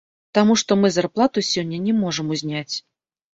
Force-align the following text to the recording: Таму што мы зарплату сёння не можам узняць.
Таму 0.37 0.53
што 0.61 0.77
мы 0.83 0.89
зарплату 0.95 1.43
сёння 1.51 1.77
не 1.85 1.93
можам 2.01 2.33
узняць. 2.37 2.75